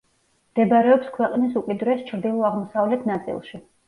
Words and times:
მდებარეობს 0.53 1.11
ქვეყნის 1.17 1.59
უკიდურეს 1.61 2.01
ჩრდილო-აღმოსავლეთ 2.07 3.05
ნაწილში. 3.11 3.61